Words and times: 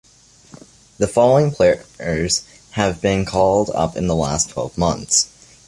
The 0.97 1.07
following 1.07 1.51
players 1.51 2.43
have 2.71 3.01
been 3.03 3.23
called 3.23 3.69
up 3.69 3.95
in 3.95 4.07
the 4.07 4.15
last 4.15 4.49
twelve 4.49 4.75
months. 4.75 5.29